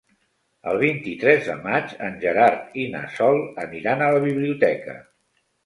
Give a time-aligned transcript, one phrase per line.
[0.69, 5.01] El vint-i-tres de maig en Gerard i na Sol aniran a la biblioteca.